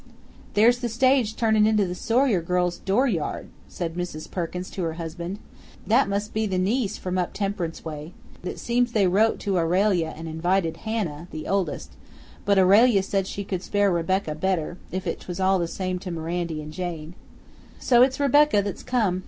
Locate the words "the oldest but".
11.29-12.57